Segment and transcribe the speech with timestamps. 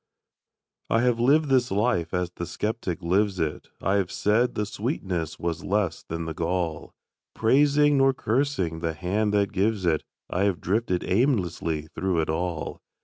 [0.89, 5.37] I have lived this life as the skeptic lives it; I have said the sweetness
[5.37, 6.95] was less than the gall;
[7.35, 12.79] Praising, nor cursing, the Hand that gives it, I have drifted aimlessly through it all.